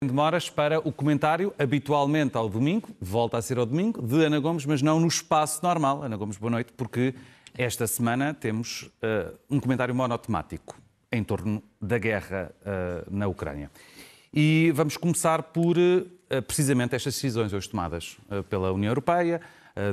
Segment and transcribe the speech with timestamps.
[0.00, 4.64] Demoras para o comentário, habitualmente ao domingo, volta a ser ao domingo, de Ana Gomes,
[4.64, 6.04] mas não no espaço normal.
[6.04, 7.16] Ana Gomes, boa noite, porque
[7.52, 10.80] esta semana temos uh, um comentário monotemático
[11.10, 13.72] em torno da guerra uh, na Ucrânia.
[14.32, 18.18] E vamos começar por uh, precisamente estas decisões hoje tomadas
[18.48, 19.40] pela União Europeia,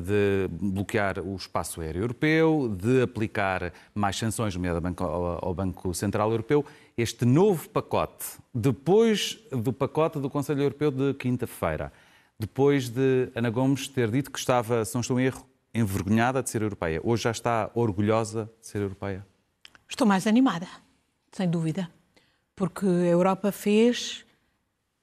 [0.01, 6.65] de bloquear o espaço aéreo europeu, de aplicar mais sanções, nomeadamente ao Banco Central Europeu.
[6.97, 11.91] Este novo pacote, depois do pacote do Conselho Europeu de quinta-feira,
[12.39, 16.49] depois de Ana Gomes ter dito que estava, se não estou em erro, envergonhada de
[16.49, 19.27] ser europeia, hoje já está orgulhosa de ser europeia?
[19.89, 20.67] Estou mais animada,
[21.33, 21.91] sem dúvida,
[22.55, 24.25] porque a Europa fez,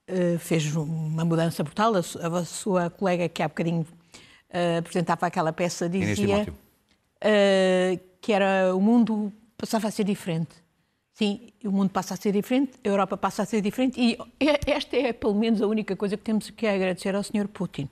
[0.06, 1.92] eh, fez uma mudança brutal.
[1.94, 8.80] A sua colega que há bocadinho uh, apresentava aquela peça, dizia uh, que era o
[8.80, 10.61] mundo passava a ser diferente.
[11.12, 14.16] Sim, o mundo passa a ser diferente, a Europa passa a ser diferente e
[14.66, 17.48] esta é pelo menos a única coisa que temos que agradecer ao Sr.
[17.48, 17.88] Putin,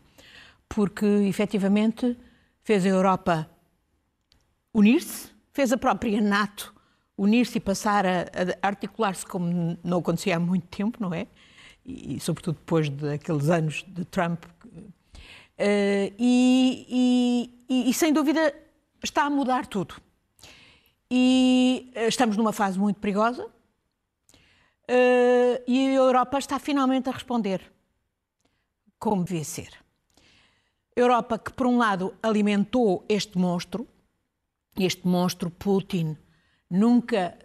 [0.68, 2.16] porque efetivamente
[2.62, 3.50] fez a Europa
[4.72, 6.74] unir-se, fez a própria NATO
[7.16, 8.22] unir-se e passar a,
[8.62, 11.26] a articular-se como não acontecia há muito tempo, não é?
[11.84, 14.44] E, sobretudo depois daqueles anos de Trump
[15.60, 18.54] Uh, e, e, e, sem dúvida,
[19.04, 19.94] está a mudar tudo.
[21.10, 23.50] E eh, estamos numa fase muito perigosa uh,
[25.66, 27.60] e a Europa está finalmente a responder
[28.98, 29.70] como devia ser.
[30.94, 33.88] Europa que, por um lado, alimentou este monstro,
[34.78, 36.16] este monstro Putin
[36.70, 37.36] nunca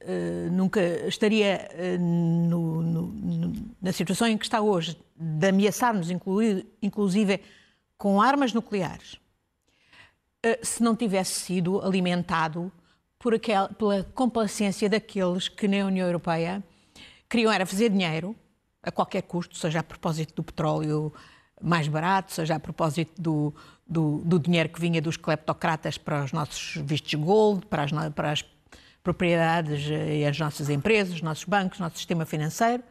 [0.00, 1.68] Uh, nunca estaria
[1.98, 6.10] no, no, na situação em que está hoje, de ameaçar-nos,
[6.80, 7.42] inclusive
[7.96, 9.18] com armas nucleares,
[10.62, 12.70] se não tivesse sido alimentado
[13.18, 16.62] por aquel, pela complacência daqueles que na União Europeia
[17.28, 18.34] queriam era fazer dinheiro
[18.82, 21.12] a qualquer custo, seja a propósito do petróleo
[21.60, 23.54] mais barato, seja a propósito do,
[23.86, 28.30] do, do dinheiro que vinha dos cleptocratas para os nossos vistos gold, para as, para
[28.30, 28.44] as
[29.02, 32.82] propriedades e as nossas empresas, os nossos bancos, o nosso sistema financeiro.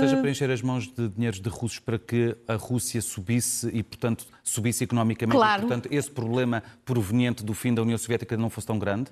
[0.00, 3.82] Seja para encher as mãos de dinheiros de russos para que a Rússia subisse e,
[3.82, 5.62] portanto, subisse economicamente claro.
[5.62, 9.10] e, portanto, esse problema proveniente do fim da União Soviética não fosse tão grande?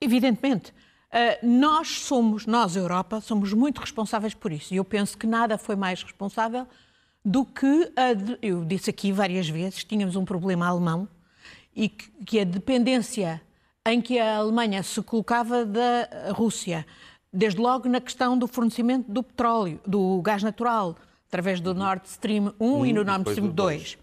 [0.00, 0.72] Evidentemente.
[0.72, 4.74] Uh, nós somos, nós, Europa, somos muito responsáveis por isso.
[4.74, 6.66] E eu penso que nada foi mais responsável
[7.24, 11.08] do que, a, eu disse aqui várias vezes, tínhamos um problema alemão
[11.74, 13.40] e que, que a dependência
[13.86, 16.84] em que a Alemanha se colocava da Rússia,
[17.34, 20.96] desde logo na questão do fornecimento do petróleo, do gás natural,
[21.26, 23.98] através do Nord Stream 1 um, e no Nord Stream 2.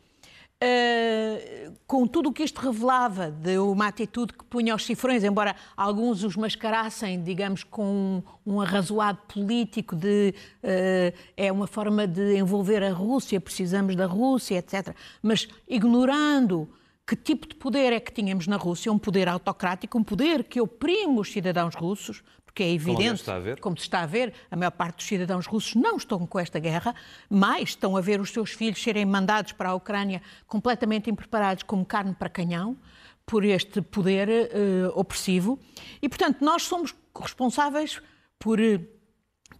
[0.64, 5.56] Uh, com tudo o que isto revelava de uma atitude que punha os cifrões, embora
[5.75, 12.38] alguns os mascarassem, digamos, com um, um arrazoado político de uh, é uma forma de
[12.38, 14.96] envolver a Rússia, precisamos da Rússia, etc.
[15.24, 16.69] Mas ignorando
[17.11, 20.61] que tipo de poder é que tínhamos na Rússia, um poder autocrático, um poder que
[20.61, 24.72] oprime os cidadãos russos, porque é evidente, como, como, se está a ver, a maior
[24.72, 26.95] parte dos cidadãos russos não estão com esta guerra,
[27.29, 31.85] mas estão a ver os seus filhos serem mandados para a Ucrânia completamente impreparados como
[31.85, 32.77] carne para canhão
[33.25, 35.59] por este poder uh, opressivo.
[36.01, 38.01] E, portanto, nós somos responsáveis
[38.39, 38.57] por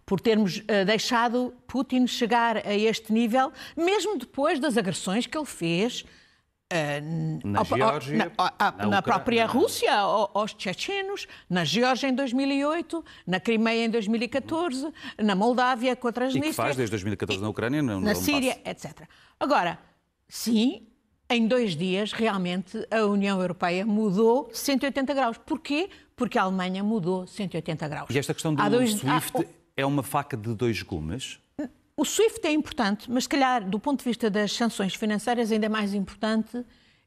[0.06, 5.46] por termos uh, deixado Putin chegar a este nível, mesmo depois das agressões que ele
[5.46, 6.04] fez
[7.44, 13.84] na Geórgia, na, na, na própria Rússia, aos chechenos, na Geórgia em 2008, na Crimeia
[13.84, 18.14] em 2014, na Moldávia contra as E que faz desde 2014 na Ucrânia, não, na
[18.14, 19.02] Síria, etc.
[19.38, 19.78] Agora,
[20.28, 20.86] sim,
[21.28, 25.38] em dois dias, realmente, a União Europeia mudou 180 graus.
[25.38, 25.88] Porquê?
[26.14, 28.10] Porque a Alemanha mudou 180 graus.
[28.10, 28.92] E esta questão do dois...
[28.92, 29.44] SWIFT há...
[29.76, 31.38] é uma faca de dois gumes?
[31.96, 35.68] O SWIFT é importante, mas se calhar, do ponto de vista das sanções financeiras, ainda
[35.68, 36.64] mais importante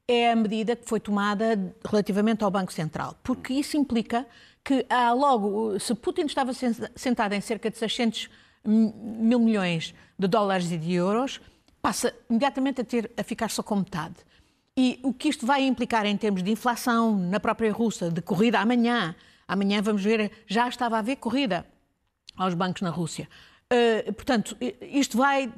[0.07, 4.27] é a medida que foi tomada relativamente ao Banco Central, porque isso implica
[4.63, 6.51] que há logo, se Putin estava
[6.95, 8.29] sentado em cerca de 600
[8.63, 11.41] mil milhões de dólares e de euros,
[11.81, 14.15] passa imediatamente a, ter, a ficar só com metade.
[14.77, 18.59] E o que isto vai implicar em termos de inflação na própria Rússia, de corrida
[18.59, 19.15] amanhã,
[19.47, 21.65] amanhã vamos ver, já estava a haver corrida
[22.35, 23.27] aos bancos na Rússia.
[23.73, 25.51] Uh, portanto, isto vai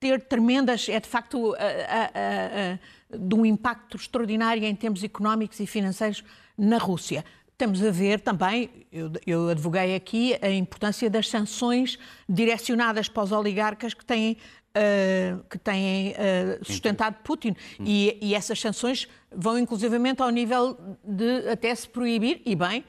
[0.00, 5.66] ter tremendas, é de facto uh, uh, de um impacto extraordinário em termos económicos e
[5.66, 6.24] financeiros
[6.56, 7.24] na Rússia.
[7.56, 13.32] Temos a ver também, eu, eu advoguei aqui, a importância das sanções direcionadas para os
[13.32, 14.36] oligarcas que têm
[14.72, 17.54] Uh, que têm uh, sustentado Putin.
[17.78, 22.82] E, e, essas sanções vão inclusivamente ao nível de até se proibir, e bem,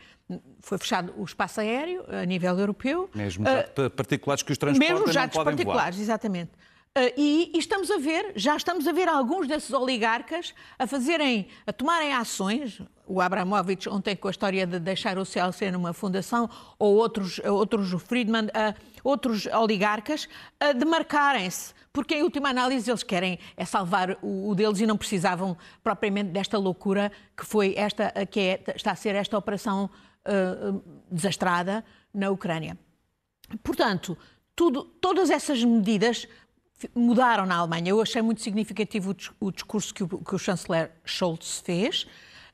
[0.63, 3.10] foi fechado o espaço aéreo a nível europeu.
[3.13, 6.04] Mesmo jatos uh, particulares que os transportam Mesmo jatos não podem particulares, voar.
[6.04, 6.51] exatamente.
[6.98, 11.48] Uh, e, e, estamos a ver, já estamos a ver alguns desses oligarcas a fazerem,
[11.68, 12.81] a tomarem ações.
[13.06, 16.50] O Abramovich ontem com a história de deixar o CLC numa fundação,
[16.80, 18.74] ou outros, outros Friedman, uh,
[19.04, 20.30] outros oligarcas,
[20.63, 21.74] uh, demarcarem-se.
[21.92, 26.30] Porque, em última análise, eles querem é salvar o, o, deles e não precisavam propriamente
[26.30, 29.89] desta loucura que foi esta, que é, está a ser esta operação
[31.11, 31.83] desastrada
[32.13, 32.77] na Ucrânia.
[33.61, 34.17] Portanto,
[34.55, 36.27] tudo, todas essas medidas
[36.95, 37.89] mudaram na Alemanha.
[37.89, 42.07] Eu achei muito significativo o discurso que o, que o chanceler Scholz fez.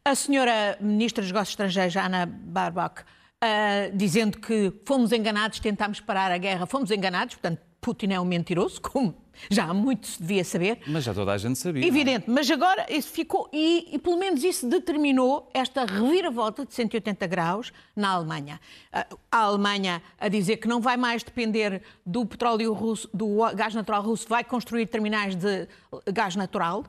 [0.03, 6.31] A senhora ministra dos Negócios Estrangeiros, Ana Barbach, uh, dizendo que fomos enganados, tentámos parar
[6.31, 9.15] a guerra, fomos enganados, portanto, Putin é um mentiroso, como
[9.49, 10.79] já muito se devia saber.
[10.87, 11.85] Mas já toda a gente sabia.
[11.85, 12.35] Evidente, não?
[12.35, 17.71] mas agora isso ficou, e, e, pelo menos isso determinou esta reviravolta de 180 graus
[17.95, 18.59] na Alemanha.
[19.31, 24.01] A Alemanha a dizer que não vai mais depender do petróleo russo, do gás natural
[24.01, 25.67] russo, vai construir terminais de
[26.11, 26.83] gás natural.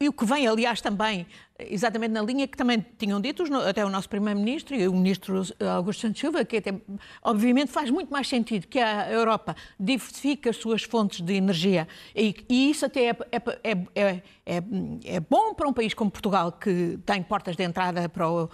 [0.00, 1.26] e o que vem, aliás, também
[1.68, 5.42] exatamente na linha que também tinham dito até o nosso Primeiro-Ministro e o Ministro
[5.74, 6.74] Augusto Santos Silva, que até,
[7.22, 12.34] obviamente faz muito mais sentido que a Europa diversifique as suas fontes de energia e,
[12.48, 14.62] e isso até é, é, é,
[15.04, 18.48] é, bom para um país como Portugal, que tem portas de entrada para o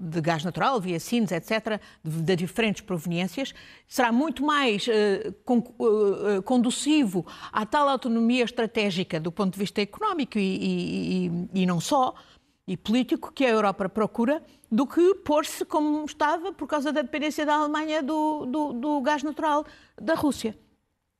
[0.00, 3.52] de gás natural, via Sines, etc., de, de, diferentes proveniências,
[3.86, 9.82] será muito mais uh, con, uh, conducivo à tal autonomia estratégica do ponto de vista
[9.82, 12.14] económico e, e, e, e não só,
[12.66, 17.44] e político que a Europa procura do que pôr-se como estava por causa da dependência
[17.44, 19.64] da Alemanha do, do, do gás natural
[20.00, 20.56] da Rússia.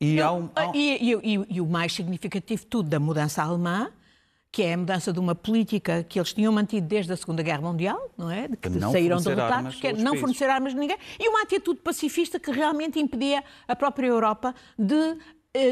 [0.01, 0.75] E, um, há um...
[0.75, 3.91] e, e, e, o mais significativo de tudo da mudança alemã,
[4.51, 7.61] que é a mudança de uma política que eles tinham mantido desde a Segunda Guerra
[7.61, 8.49] Mundial, não é?
[8.49, 10.21] De que não saíram derrotados, que é não países.
[10.21, 14.95] fornecer armas a ninguém, e uma atitude pacifista que realmente impedia a própria Europa de
[14.95, 15.19] uh,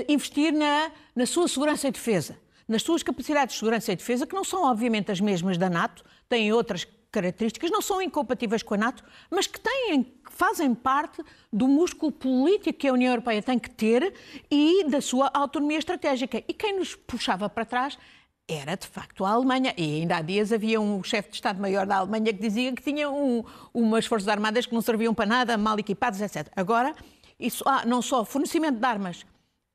[0.08, 2.36] investir na, na sua segurança e defesa
[2.68, 6.04] nas suas capacidades de segurança e defesa, que não são obviamente as mesmas da NATO,
[6.28, 11.66] têm outras características, não são incompatíveis com a NATO, mas que têm, fazem parte do
[11.66, 14.12] músculo político que a União Europeia tem que ter
[14.50, 16.44] e da sua autonomia estratégica.
[16.46, 17.98] E quem nos puxava para trás
[18.46, 19.74] era de facto a Alemanha.
[19.76, 23.10] E ainda há dias havia um chefe de Estado-Maior da Alemanha que dizia que tinha
[23.10, 26.50] um, umas forças armadas que não serviam para nada, mal equipadas, etc.
[26.56, 26.94] Agora,
[27.38, 29.24] isso há não só fornecimento de armas,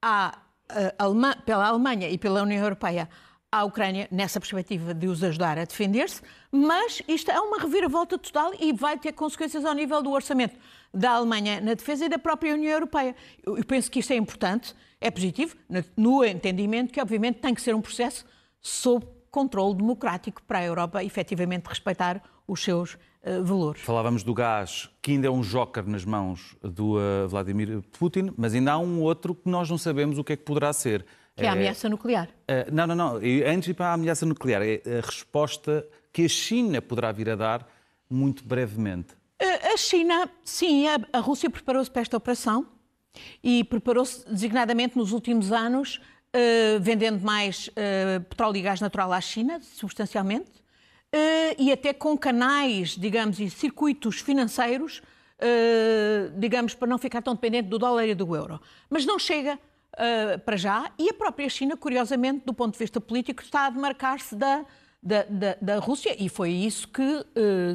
[0.01, 0.37] há
[1.45, 3.09] Pela Alemanha e pela União Europeia
[3.51, 8.51] à Ucrânia nessa perspectiva de os ajudar a defender-se, mas isto é uma reviravolta total
[8.59, 10.57] e vai ter consequências ao nível do orçamento
[10.91, 13.15] da Alemanha na defesa e da própria União Europeia.
[13.45, 15.55] Eu penso que isto é importante, é positivo,
[15.95, 18.25] no entendimento que, obviamente, tem que ser um processo
[18.59, 23.81] sob controle democrático para a Europa efetivamente respeitar os seus uh, valores.
[23.81, 28.53] Falávamos do gás, que ainda é um joker nas mãos do uh, Vladimir Putin, mas
[28.53, 31.05] ainda há um outro que nós não sabemos o que é que poderá ser.
[31.35, 32.29] Que é a ameaça nuclear.
[32.71, 33.15] Não, não, não.
[33.15, 37.27] Antes de ir para a ameaça nuclear, é a resposta que a China poderá vir
[37.27, 37.67] a dar
[38.07, 39.15] muito brevemente.
[39.73, 42.67] A China, sim, a Rússia preparou-se para esta operação
[43.43, 45.99] e preparou-se designadamente nos últimos anos,
[46.79, 47.67] vendendo mais
[48.29, 50.51] petróleo e gás natural à China, substancialmente,
[51.57, 55.01] e até com canais, digamos, e circuitos financeiros,
[55.39, 58.59] uh, digamos, para não ficar tão dependente do dólar e do euro.
[58.89, 62.99] Mas não chega uh, para já, e a própria China, curiosamente, do ponto de vista
[62.99, 64.65] político, está a demarcar-se da,
[65.01, 67.25] da, da, da, Rússia, e foi isso que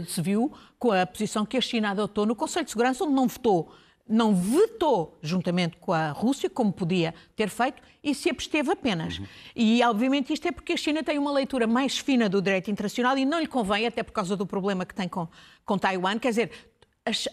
[0.06, 3.28] se viu com a posição que a China adotou no Conselho de Segurança, onde não
[3.28, 3.72] votou
[4.08, 9.18] não vetou juntamente com a Rússia, como podia ter feito, e se absteve apenas.
[9.18, 9.26] Uhum.
[9.54, 13.18] E, obviamente, isto é porque a China tem uma leitura mais fina do direito internacional
[13.18, 15.28] e não lhe convém, até por causa do problema que tem com,
[15.64, 16.18] com Taiwan.
[16.18, 16.50] Quer dizer,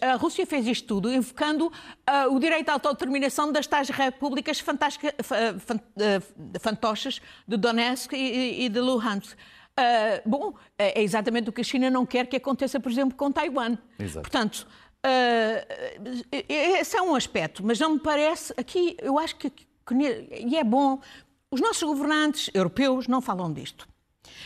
[0.01, 6.60] a, Rússia fez isto tudo invocando uh, o direito à autodeterminação das tais repúblicas uh,
[6.60, 9.34] fantoches de Donetsk e, e de Luhansk.
[9.77, 13.29] Uh, bom, é exatamente o que a China não quer que aconteça, por exemplo, com
[13.29, 13.77] Taiwan.
[14.00, 14.22] Exato.
[14.22, 14.65] Portanto,
[15.06, 18.52] Uh, esse é um aspecto, mas não me parece.
[18.58, 19.66] Aqui, eu acho que, que.
[20.32, 21.00] E é bom.
[21.52, 23.88] Os nossos governantes europeus não falam disto,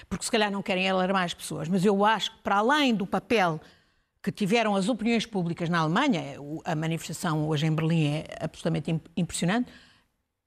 [0.10, 3.08] porque se calhar não querem alarmar as pessoas, mas eu acho que, para além do
[3.08, 3.60] papel
[4.22, 6.36] que tiveram as opiniões públicas na Alemanha,
[6.66, 9.72] a manifestação hoje em Berlim é absolutamente impressionante.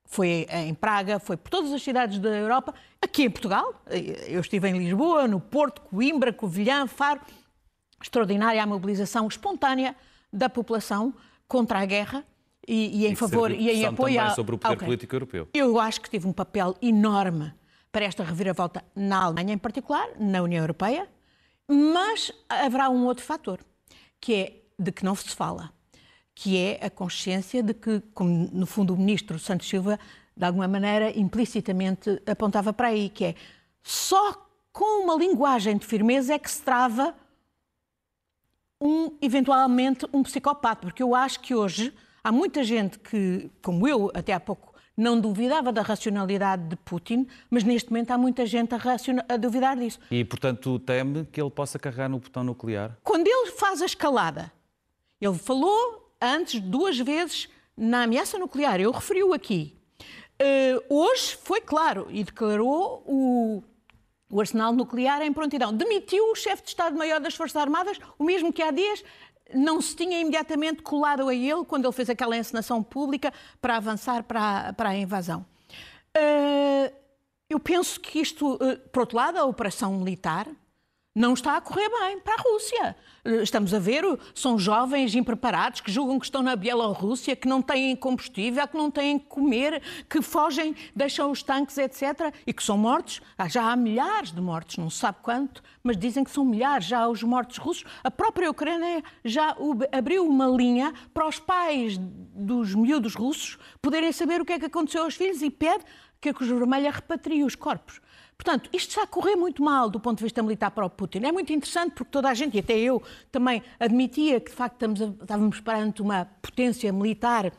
[0.04, 3.82] Foi em Praga, foi por todas as cidades da Europa, aqui em Portugal.
[4.28, 7.22] Eu estive em Lisboa, no Porto, Coimbra, Covilhã, Faro
[8.02, 9.94] extraordinária a mobilização espontânea
[10.32, 11.14] da população
[11.46, 12.24] contra a guerra
[12.66, 14.86] e, e em favor e em apoio ao, sobre o poder okay.
[14.86, 15.48] político europeu.
[15.52, 17.52] Eu acho que tive um papel enorme
[17.90, 21.08] para esta reviravolta na Alemanha em particular, na União Europeia,
[21.68, 23.60] mas haverá um outro fator,
[24.20, 25.70] que é de que não se fala,
[26.34, 29.98] que é a consciência de que, como no fundo o ministro Santos Silva,
[30.34, 33.34] de alguma maneira, implicitamente apontava para aí, que é
[33.82, 37.14] só com uma linguagem de firmeza é que se trava
[39.22, 44.32] eventualmente um psicopata, porque eu acho que hoje há muita gente que, como eu até
[44.32, 48.78] há pouco, não duvidava da racionalidade de Putin, mas neste momento há muita gente a,
[49.28, 49.98] a, duvidar disso.
[50.10, 52.98] E, portanto, teme que ele possa carregar no botão nuclear?
[53.02, 54.52] Quando ele faz a escalada,
[55.20, 59.74] ele falou antes duas vezes na ameaça nuclear, eu referi-o aqui.
[60.40, 63.62] Uh, hoje foi claro e declarou o
[64.32, 65.72] o arsenal nuclear em prontidão.
[65.76, 69.04] Demitiu o chefe de Estado-Maior das Forças Armadas, o mesmo que há dias
[69.54, 74.22] não se tinha imediatamente colado a ele quando ele fez aquela encenação pública para avançar
[74.22, 75.44] para a, para a invasão.
[76.16, 76.92] Uh,
[77.50, 80.48] eu penso que isto, uh, por outro lado, a operação militar
[81.14, 82.96] não está a correr bem para a Rússia.
[83.42, 84.02] Estamos a ver,
[84.34, 88.90] são jovens impreparados que julgam que estão na Bielorrússia, que não têm combustível, que não
[88.90, 92.34] têm comer, que fogem, deixam os tanques, etc.
[92.46, 93.20] E que são mortos.
[93.36, 96.86] Ah, já há milhares de mortos, não se sabe quanto, mas dizem que são milhares
[96.86, 97.84] já os mortos russos.
[98.02, 99.54] A própria Ucrânia já
[99.92, 104.66] abriu uma linha para os pais dos miúdos russos poderem saber o que é que
[104.66, 105.84] aconteceu aos filhos e pede
[106.20, 108.00] que a Cruz Vermelha repatrie os corpos.
[108.36, 111.20] Portanto, isto está a correr muito mal do ponto de vista militar para o Putin.
[111.24, 114.74] É muito interessante porque toda a gente, e até eu também, admitia que de facto
[114.74, 117.52] estamos a, estávamos perante uma potência militar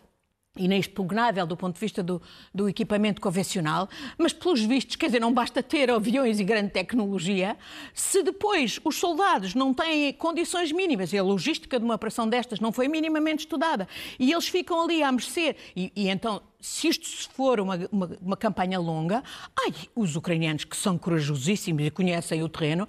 [0.56, 2.22] inexpugnável do ponto de vista do,
[2.53, 7.58] do, equipamento convencional, mas pelos vistos, quer dizer, não basta ter aviões e grande tecnologia,
[7.94, 12.60] se depois os soldados não têm condições mínimas, e a logística de uma operação destas
[12.60, 13.88] não foi minimamente estudada,
[14.20, 18.38] e eles ficam ali a mercê, e, e então se isto for uma, uma, uma,
[18.38, 19.22] campanha longa,
[19.60, 22.88] ai, os ucranianos que são corajosíssimos e conhecem o terreno,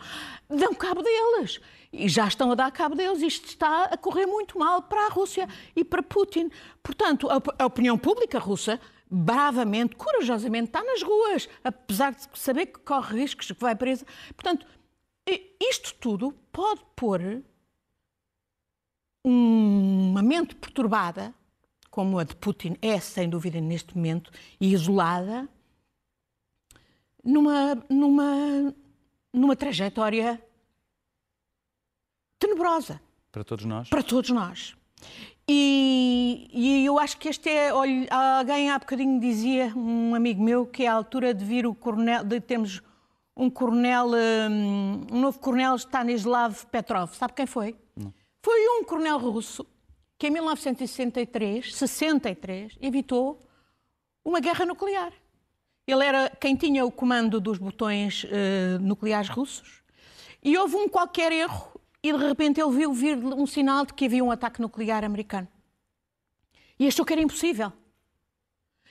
[0.48, 1.60] dão cabo deles.
[1.92, 3.20] E já estão a dar cabo deles.
[3.20, 6.50] Isto está a correr muito mal para a Rússia e para Putin.
[6.84, 8.78] Portanto, a, a opinião pública russa
[9.10, 14.06] bravamente, corajosamente, está nas ruas, apesar de saber que corre riscos, que vai presa.
[14.36, 14.64] Portanto,
[15.60, 17.42] isto tudo pode pôr
[19.24, 21.34] uma mente perturbada
[21.94, 25.48] como a de Putin é, sem dúvida, neste momento, e isolada,
[27.22, 28.74] numa, numa,
[29.32, 30.42] numa trajetória
[32.36, 33.00] tenebrosa.
[33.30, 33.88] Para todos nós?
[33.88, 34.74] Para todos nós.
[35.48, 37.72] E, e, eu acho que este é.
[37.72, 41.76] Olha, alguém há bocadinho dizia, um amigo meu, que é a altura de vir o
[41.76, 42.24] coronel.
[42.24, 42.82] De, temos
[43.36, 44.08] um coronel.
[44.08, 47.14] Um, um novo coronel, Stanislav Petrov.
[47.14, 47.76] Sabe quem foi?
[47.94, 48.12] Não.
[48.42, 49.64] Foi um coronel russo
[50.18, 53.40] que em 1963, 63, evitou
[54.24, 55.12] uma guerra nuclear.
[55.86, 59.82] Ele era quem tinha o comando dos botões uh, nucleares russos
[60.42, 64.06] e houve um qualquer erro e de repente ele viu vir um sinal de que
[64.06, 65.48] havia um ataque nuclear americano.
[66.78, 67.72] E achou que era impossível.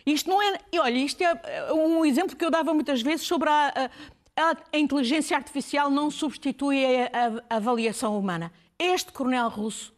[0.06, 0.60] Isto não é.
[0.80, 3.90] Olha, isto é eh, um exemplo que eu dava muitas vezes sobre a,
[4.36, 8.52] a, a inteligência artificial não substitui a, a, a avaliação humana.
[8.78, 9.94] Este coronel russo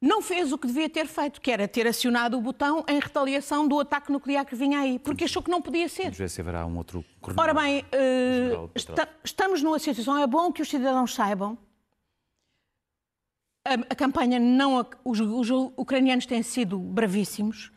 [0.00, 3.66] não fez o que devia ter feito, que era ter acionado o botão em retaliação
[3.66, 6.04] do ataque nuclear que vinha aí, porque achou que não podia ser.
[6.04, 7.42] Vamos ver se haverá um outro coronel.
[7.42, 11.58] Ora bem, uh, está, estamos numa situação, é bom que os cidadãos saibam.
[13.64, 14.86] A, a campanha não.
[15.04, 17.72] Os, os, ucranianos têm sido bravíssimos.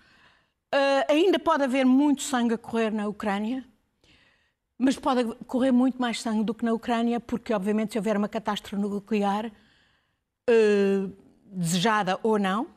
[0.73, 3.65] Uh, ainda pode haver muito sangue a correr na Ucrânia,
[4.77, 8.29] mas pode correr muito mais sangue do que na Ucrânia, porque, obviamente, se houver uma
[8.29, 9.51] catástrofe nuclear.
[10.47, 11.20] Uh,
[11.51, 12.67] desejada ou não,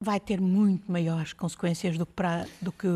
[0.00, 2.86] vai ter muito maiores consequências do que, para, do que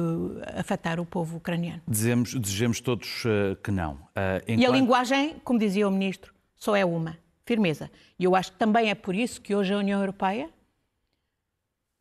[0.55, 1.83] afetar o povo ucraniano.
[1.89, 3.95] Dizemos, desejemos todos uh, que não.
[3.95, 4.61] Uh, enquanto...
[4.61, 7.91] E a linguagem, como dizia o Ministro, só é uma, firmeza.
[8.19, 10.51] E eu acho que também é por isso que hoje a União Europeia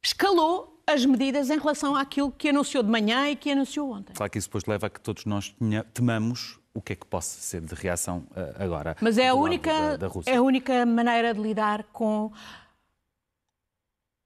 [0.04, 4.13] escalou as medidas em relação àquilo que anunciou de manhã e que anunciou ontem.
[4.13, 5.54] Claro que isso depois leva a que todos nós
[5.94, 8.96] temamos o que é que possa ser de reação uh, agora.
[9.01, 12.31] Mas é a única, da, da é a única maneira de lidar com,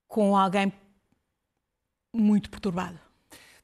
[0.06, 0.74] com alguém
[2.14, 3.00] muito perturbado.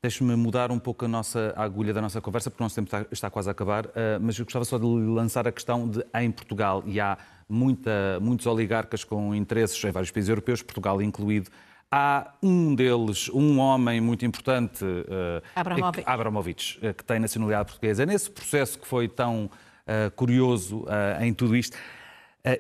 [0.02, 2.88] Deixe-me mudar um pouco a, nossa, a agulha da nossa conversa, porque o nosso tempo
[2.88, 3.92] está, está quase a acabar, uh,
[4.22, 7.18] mas eu gostava só de lançar a questão de, em Portugal, e há
[7.50, 11.52] muita, muitos oligarcas com interesses em vários países europeus, Portugal incluído,
[11.90, 16.04] Há um deles, um homem muito importante, uh, Abramovich.
[16.04, 18.06] Que, Abramovich, uh, que tem nacionalidade portuguesa.
[18.06, 20.86] Nesse processo que foi tão uh, curioso
[21.22, 21.78] em tudo isto.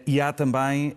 [0.05, 0.95] e há também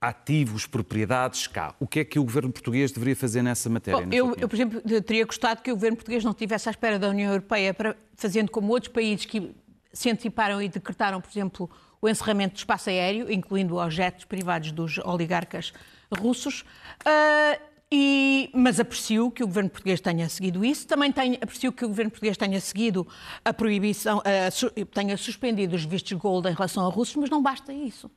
[0.00, 1.74] ativos, propriedades cá.
[1.78, 4.00] O que é que o governo português deveria fazer nessa matéria?
[4.00, 6.98] Bom, eu, eu, por exemplo, teria gostado que o governo português não estivesse à espera
[6.98, 9.54] da União Europeia, para, fazendo como outros países que
[9.92, 14.72] se anteciparam e decretaram, por exemplo, o encerramento do espaço aéreo, incluindo os jetos privados
[14.72, 15.72] dos oligarcas
[16.14, 16.64] russos.
[17.00, 20.86] Uh, e, mas aprecio que o governo português tenha seguido isso.
[20.86, 23.06] Também tenho, aprecio que o governo português tenha seguido
[23.44, 27.70] a proibição, uh, tenha suspendido os vistos gold em relação a russos, mas não basta
[27.70, 28.10] isso.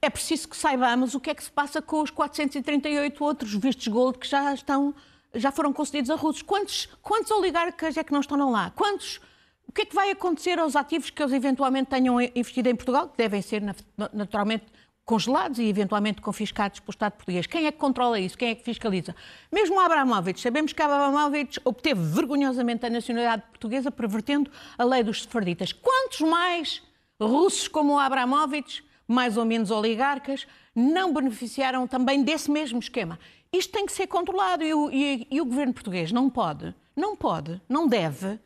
[0.00, 3.86] É preciso que saibamos o que é que se passa com os 438 outros vistos
[3.88, 4.94] gold que já estão,
[5.34, 6.40] já foram concedidos a russos.
[6.40, 8.70] Quantos, quantos oligarcas é que não estão lá?
[8.70, 9.20] Quantos?
[9.68, 13.08] O que é que vai acontecer aos ativos que eles eventualmente tenham investido em Portugal,
[13.08, 13.62] que devem ser
[14.12, 14.64] naturalmente
[15.04, 17.46] congelados e eventualmente confiscados pelo Estado português.
[17.46, 18.38] Quem é que controla isso?
[18.38, 19.14] Quem é que fiscaliza?
[19.52, 25.72] Mesmo Abramovich, sabemos que Abramovich obteve vergonhosamente a nacionalidade portuguesa pervertendo a lei dos sefarditas.
[25.72, 26.82] Quantos mais
[27.20, 33.18] russos como Abramovich, mais ou menos oligarcas, não beneficiaram também desse mesmo esquema?
[33.52, 37.14] Isto tem que ser controlado e o, e, e o governo português não pode, não
[37.14, 38.38] pode, não deve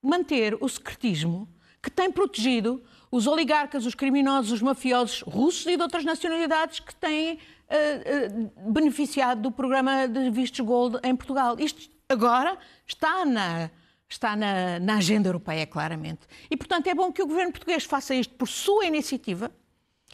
[0.00, 1.48] manter o secretismo
[1.82, 6.94] que tem protegido os oligarcas, os criminosos, os mafiosos russos e de outras nacionalidades que
[6.94, 11.56] têm uh, uh, beneficiado do programa de vistos gold em Portugal.
[11.58, 13.70] Isto agora está na,
[14.08, 16.20] está na, na, agenda europeia, claramente.
[16.50, 19.50] E, portanto, é bom que o governo português faça isto por sua iniciativa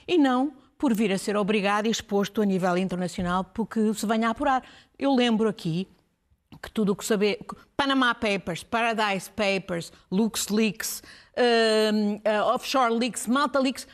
[0.07, 4.29] e não por vir a ser obrigado e exposto a nível internacional porque se venha
[4.29, 4.65] a apurar.
[4.99, 5.87] Eu lembro aqui
[6.62, 7.45] que tudo o que saber.
[7.76, 11.02] Panama Papers, Paradise Papers, LuxLeaks,
[11.37, 13.87] uh, uh, Offshore Leaks, Malta Leaks,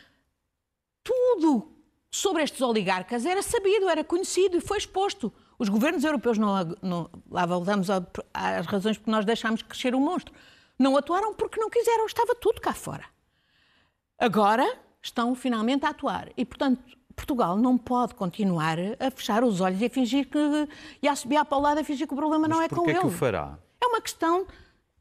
[1.02, 1.72] tudo
[2.10, 5.32] sobre estes oligarcas era sabido, era conhecido e foi exposto.
[5.58, 10.32] Os governos europeus, não, não lá voltamos às razões porque nós deixámos crescer o monstro,
[10.78, 13.04] não atuaram porque não quiseram, estava tudo cá fora.
[14.18, 16.30] Agora estão finalmente a atuar.
[16.36, 16.82] E, portanto,
[17.18, 20.38] Portugal não pode continuar a fechar os olhos e a fingir que.
[21.02, 22.82] e a subir para o lado a fingir que o problema Mas não é com
[22.82, 22.92] ele.
[22.92, 23.58] Mas que o fará?
[23.82, 24.46] É uma questão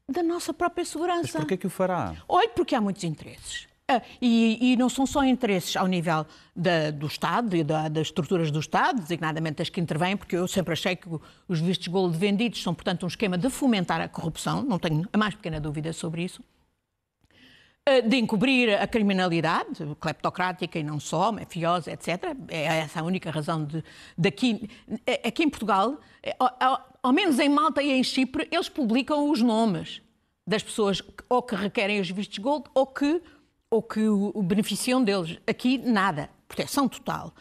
[0.08, 1.22] da nossa própria segurança.
[1.22, 2.14] Mas porquê que o fará?
[2.28, 3.68] Olha, porque há muitos interesses.
[3.90, 8.08] Ah, e, e, não são só interesses ao nível da, do Estado e da, das
[8.08, 11.08] estruturas do Estado, designadamente as que intervêm, porque eu sempre achei que
[11.48, 15.16] os vistos gold vendidos são, portanto, um esquema de fomentar a corrupção, não tenho a
[15.16, 16.42] mais pequena dúvida sobre isso.
[17.88, 22.36] Eh, de encobrir a criminalidade, cleptocrática e não só, mafiosa, etc.
[22.48, 23.82] É essa a única razão de,
[24.16, 24.68] daqui.
[25.06, 29.30] Eh, aqui em Portugal, eh, ao, ao menos em Malta e em Chipre, eles publicam
[29.30, 30.02] os nomes
[30.46, 33.22] das pessoas ou que requerem os vistos gold ou que,
[33.70, 35.38] ou que o, beneficiam deles.
[35.46, 36.28] Aqui, nada.
[36.46, 37.32] Proteção total.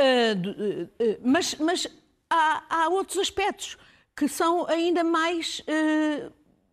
[0.00, 1.86] Uh, uh, uh, mas mas
[2.30, 3.76] há, há, outros aspectos
[4.16, 5.62] que são ainda mais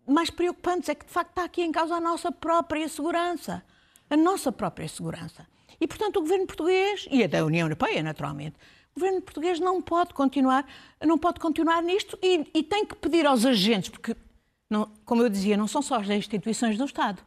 [0.09, 3.63] mais preocupantes é que, de facto, está aqui em causa a nossa própria segurança.
[4.09, 5.47] A nossa própria segurança.
[5.79, 8.55] E, portanto, o governo português, e a da União Europeia, naturalmente,
[8.95, 10.65] o governo português não pode continuar,
[11.05, 14.15] não pode continuar nisto e, e tem que pedir aos agentes, porque,
[14.69, 17.23] não, como eu dizia, não são só as instituições do Estado.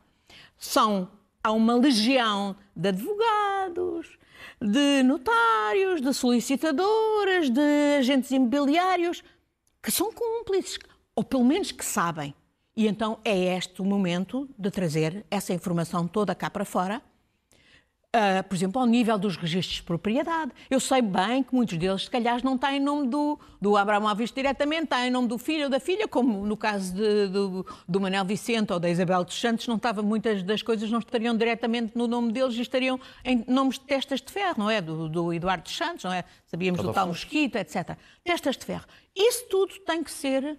[0.59, 1.09] São,
[1.43, 4.19] há uma legião de advogados,
[4.61, 9.23] de notários, de solicitadoras, de agentes imobiliários,
[9.83, 10.79] que são cúmplices,
[11.15, 12.35] ou pelo menos que sabem
[12.77, 17.03] e então é este o momento de trazer essa informação toda cá para fora.
[18.15, 20.53] Uh, por exemplo, ao nível dos registros de propriedade.
[20.69, 24.35] Eu sei bem que muitos deles, se calhar, não têm em nome do, do Abramovich
[24.35, 28.01] diretamente, têm em nome do filho ou da filha, como no caso de, do, do
[28.03, 31.97] Manuel Vicente ou da Isabel dos Santos, não estava, muitas das coisas não estariam diretamente
[31.97, 34.83] no nome deles e estariam em nomes de testas de ferro, não é?
[34.83, 36.23] Do, do Eduardo dos Santos, não é?
[36.45, 37.97] Sabíamos Toda do tal Mosquito, etc.
[38.23, 38.85] Testas de ferro.
[39.17, 40.59] Isso tudo tem que ser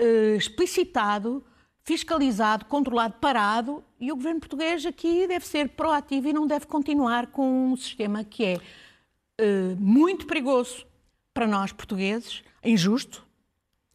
[0.00, 1.44] uh, explicitado,
[1.82, 7.28] fiscalizado, controlado, parado, e o governo português aqui deve ser proativo e não deve continuar
[7.28, 10.86] com um sistema que é uh, muito perigoso
[11.32, 13.24] para nós portugueses, injusto,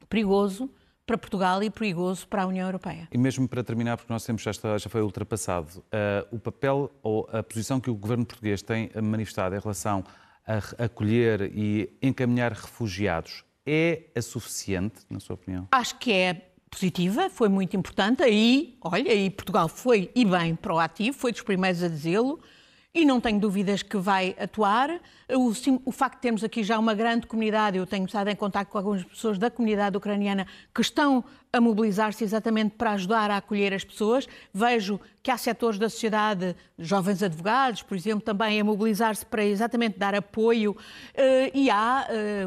[0.08, 0.70] perigoso
[1.06, 3.08] para Portugal e perigoso para a União Europeia.
[3.12, 7.28] E mesmo para terminar, porque nosso tempo já, já foi ultrapassado, uh, o papel ou
[7.32, 10.04] a posição que o governo português tem manifestado em relação
[10.46, 15.68] a acolher e encaminhar refugiados é a suficiente, na sua opinião?
[15.72, 18.24] Acho que é positiva, foi muito importante.
[18.24, 22.40] Aí, olha, aí Portugal foi e bem proativo, foi dos primeiros a dizê-lo
[22.94, 25.00] e não tenho dúvidas que vai atuar.
[25.30, 25.52] O,
[25.86, 28.78] o, facto de termos aqui já uma grande comunidade, eu tenho estado em contato com
[28.78, 33.84] algumas pessoas da comunidade ucraniana que estão a mobilizar-se exatamente para ajudar a acolher as
[33.84, 34.28] pessoas.
[34.54, 39.98] Vejo que há setores da sociedade, jovens advogados, por exemplo, também a mobilizar-se para exatamente
[39.98, 40.78] dar apoio.
[41.14, 42.46] Eh, e há eh,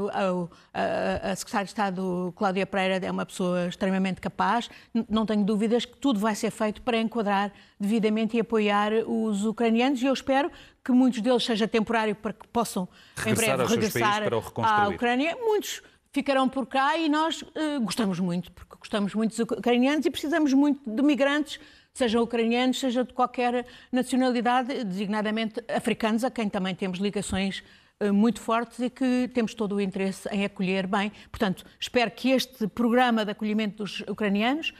[0.72, 4.70] a, Secretária de Estado, Cláudia Pereira, é uma pessoa extremamente capaz.
[5.08, 7.52] Não tenho dúvidas que tudo vai ser feito para enquadrar
[7.82, 10.00] devidamente e apoiar os ucranianos.
[10.02, 10.50] E eu espero
[10.84, 14.22] que muitos deles seja temporário para que possam regressar em breve regressar
[14.62, 15.36] à Ucrânia.
[15.40, 20.10] Muitos ficarão por cá e nós uh, gostamos muito, porque gostamos muito dos ucranianos e
[20.10, 21.58] precisamos muito de migrantes
[21.94, 27.62] sejam ucranianos, seja de qualquer nacionalidade, designadamente africanos, a quem também temos ligações
[28.00, 31.12] eh, muito fortes e que temos todo o interesse em acolher bem.
[31.30, 34.72] Portanto, espero que este programa de acolhimento dos ucranianos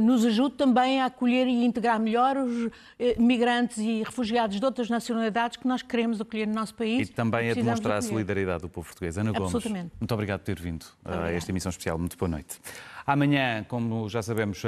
[0.00, 4.88] nos ajude também a acolher e integrar melhor os eh, migrantes e refugiados de outras
[4.88, 7.08] nacionalidades que nós queremos acolher no nosso país.
[7.08, 9.18] E também a demonstrar a solidariedade do povo português.
[9.18, 11.98] Ana Gomes, muito obrigado por ter vindo a esta emissão especial.
[11.98, 12.58] Muito boa noite.
[13.06, 14.62] Amanhã, como já sabemos,